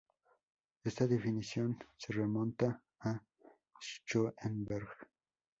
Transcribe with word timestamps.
Esta 0.83 1.05
definición 1.05 1.77
se 1.95 2.11
remonta 2.11 2.81
a 3.01 3.21
Schoenberg. 3.79 4.89